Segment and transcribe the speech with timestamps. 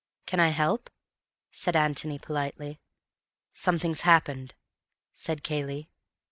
[0.25, 0.89] "Can I help?"
[1.51, 2.79] said Antony politely.
[3.53, 4.55] "Something's happened,"
[5.13, 5.89] said Cayley.